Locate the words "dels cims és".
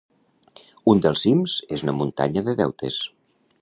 1.07-1.87